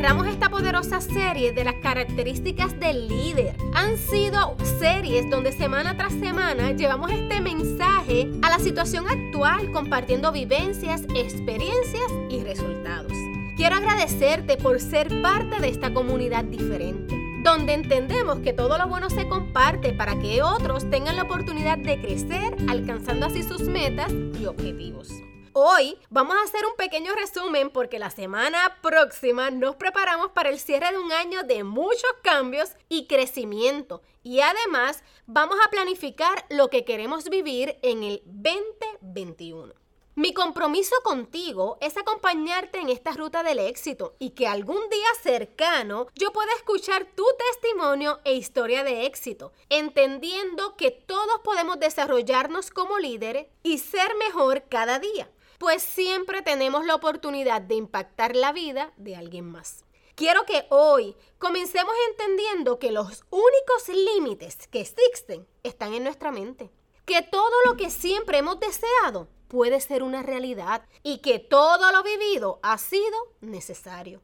[0.00, 3.54] cerramos esta poderosa serie de las características del líder.
[3.74, 10.32] Han sido series donde semana tras semana llevamos este mensaje a la situación actual compartiendo
[10.32, 13.12] vivencias, experiencias y resultados.
[13.58, 19.10] Quiero agradecerte por ser parte de esta comunidad diferente, donde entendemos que todo lo bueno
[19.10, 24.46] se comparte para que otros tengan la oportunidad de crecer alcanzando así sus metas y
[24.46, 25.12] objetivos.
[25.52, 30.60] Hoy vamos a hacer un pequeño resumen porque la semana próxima nos preparamos para el
[30.60, 34.00] cierre de un año de muchos cambios y crecimiento.
[34.22, 39.74] Y además vamos a planificar lo que queremos vivir en el 2021.
[40.14, 46.06] Mi compromiso contigo es acompañarte en esta ruta del éxito y que algún día cercano
[46.14, 52.98] yo pueda escuchar tu testimonio e historia de éxito, entendiendo que todos podemos desarrollarnos como
[52.98, 55.28] líderes y ser mejor cada día
[55.60, 59.84] pues siempre tenemos la oportunidad de impactar la vida de alguien más.
[60.14, 66.70] Quiero que hoy comencemos entendiendo que los únicos límites que existen están en nuestra mente.
[67.04, 72.02] Que todo lo que siempre hemos deseado puede ser una realidad y que todo lo
[72.02, 74.22] vivido ha sido necesario.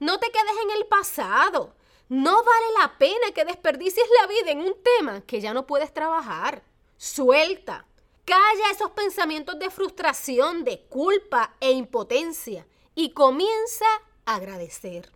[0.00, 1.74] No te quedes en el pasado.
[2.10, 5.94] No vale la pena que desperdicies la vida en un tema que ya no puedes
[5.94, 6.62] trabajar.
[6.98, 7.86] Suelta,
[8.24, 13.84] Calla esos pensamientos de frustración, de culpa e impotencia y comienza
[14.24, 15.12] a agradecer.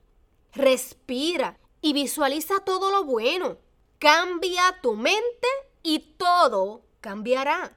[0.53, 3.57] Respira y visualiza todo lo bueno.
[3.99, 5.49] Cambia tu mente
[5.83, 7.77] y todo cambiará.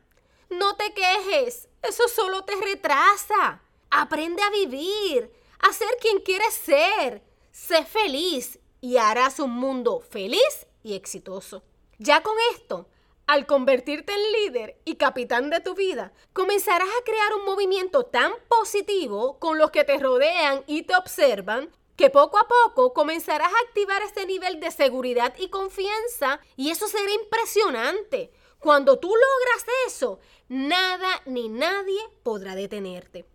[0.49, 3.61] No te quejes, eso solo te retrasa.
[3.89, 7.23] Aprende a vivir, a ser quien quieres ser.
[7.51, 11.63] Sé feliz y harás un mundo feliz y exitoso.
[11.99, 12.89] Ya con esto,
[13.31, 18.33] al convertirte en líder y capitán de tu vida, comenzarás a crear un movimiento tan
[18.49, 23.59] positivo con los que te rodean y te observan que poco a poco comenzarás a
[23.67, 28.33] activar ese nivel de seguridad y confianza y eso será impresionante.
[28.59, 30.19] Cuando tú logras eso,
[30.49, 33.25] nada ni nadie podrá detenerte.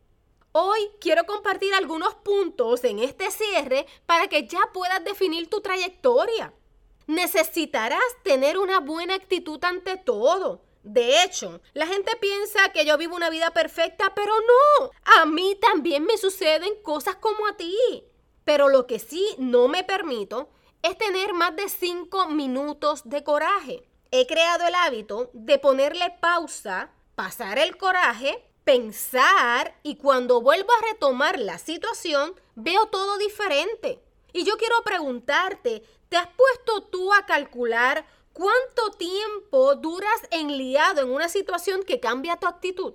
[0.53, 6.53] Hoy quiero compartir algunos puntos en este cierre para que ya puedas definir tu trayectoria
[7.07, 10.63] necesitarás tener una buena actitud ante todo.
[10.83, 14.91] De hecho, la gente piensa que yo vivo una vida perfecta, pero no.
[15.21, 17.77] A mí también me suceden cosas como a ti.
[18.45, 20.49] Pero lo que sí no me permito
[20.83, 23.89] es tener más de cinco minutos de coraje.
[24.13, 30.93] He creado el hábito de ponerle pausa, pasar el coraje, pensar y cuando vuelvo a
[30.93, 34.06] retomar la situación, veo todo diferente.
[34.37, 38.05] Y yo quiero preguntarte, ¿te has puesto tú a calcular
[38.35, 42.93] cuánto tiempo duras enliado en una situación que cambia tu actitud?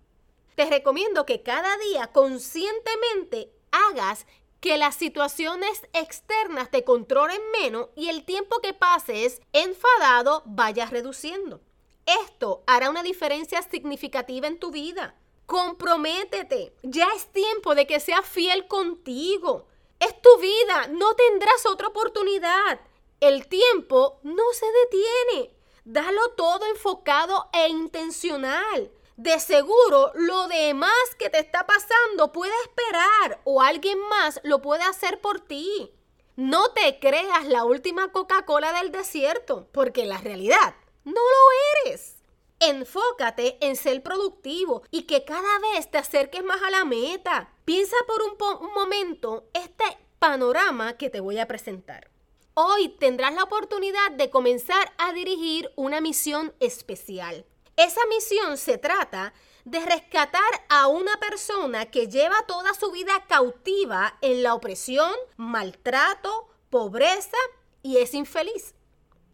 [0.53, 4.27] Te recomiendo que cada día conscientemente hagas
[4.59, 11.59] que las situaciones externas te controlen menos y el tiempo que pases enfadado vaya reduciendo.
[12.05, 15.15] Esto hará una diferencia significativa en tu vida.
[15.47, 16.75] Comprométete.
[16.83, 19.65] Ya es tiempo de que seas fiel contigo.
[20.01, 22.81] Es tu vida, no tendrás otra oportunidad.
[23.19, 25.55] El tiempo no se detiene.
[25.85, 28.91] Dalo todo enfocado e intencional.
[29.15, 34.83] De seguro lo demás que te está pasando puede esperar o alguien más lo puede
[34.83, 35.93] hacer por ti.
[36.35, 40.73] No te creas la última Coca-Cola del desierto, porque la realidad
[41.03, 42.20] no lo eres.
[42.63, 47.51] Enfócate en ser productivo y que cada vez te acerques más a la meta.
[47.65, 49.83] Piensa por un, un, momento este
[50.19, 52.11] panorama que te voy a presentar.
[52.53, 57.47] Hoy tendrás la oportunidad de comenzar a dirigir una misión especial.
[57.77, 59.33] Esa misión se trata
[59.65, 66.47] de rescatar a una persona que lleva toda su vida cautiva en la opresión, maltrato,
[66.69, 67.37] pobreza
[67.81, 68.75] y es infeliz.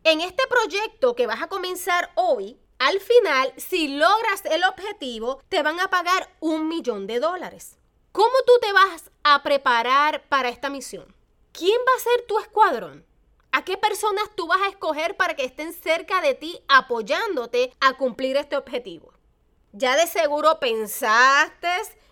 [0.06, 5.64] En este proyecto que vas a comenzar hoy, al final, si logras el objetivo, te
[5.64, 7.78] van a pagar un millón de dólares.
[8.12, 11.16] ¿Cómo tú te vas a preparar para esta misión?
[11.54, 13.04] ¿Quién va a ser tu escuadrón?
[13.52, 17.94] ¿A qué personas tú vas a escoger para que estén cerca de ti apoyándote a
[17.94, 19.12] cumplir este objetivo?
[19.72, 21.68] Ya de seguro pensaste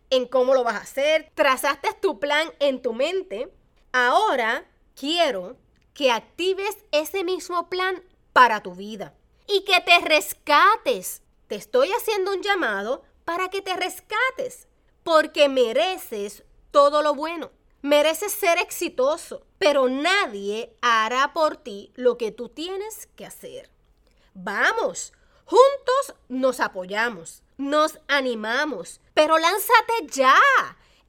[0.10, 3.54] en cómo lo vas a hacer, trazaste tu plan en tu mente.
[3.92, 5.58] Ahora quiero
[5.94, 8.04] que actives ese mismo plan
[8.34, 9.14] para tu vida
[9.48, 11.22] y que te rescates.
[11.48, 14.68] Te estoy haciendo un llamado para que te rescates,
[15.04, 17.52] porque mereces todo lo bueno.
[17.82, 23.70] Mereces ser exitoso, pero nadie hará por ti lo que tú tienes que hacer.
[24.34, 25.14] Vamos,
[25.46, 30.36] juntos nos apoyamos, nos animamos, pero lánzate ya.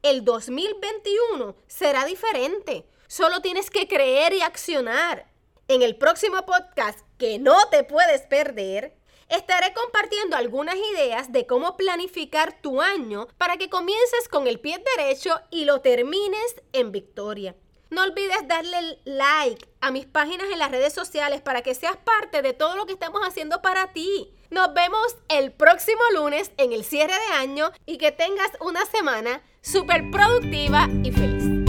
[0.03, 2.87] El 2021 será diferente.
[3.09, 5.27] Solo tienes que creer y accionar.
[5.69, 8.97] En el próximo podcast que no te puedes perder,
[9.29, 14.81] estaré compartiendo algunas ideas de cómo planificar tu año para que comiences con el pie
[14.97, 17.57] derecho y lo termines en victoria.
[17.91, 22.43] No olvides darle like a mis páginas en las redes sociales para que seas parte
[22.43, 24.33] de todo lo que estamos haciendo para ti.
[24.51, 29.43] Nos vemos el próximo lunes en el cierre de año y que tengas una semana
[29.63, 31.66] súper productiva y feliz.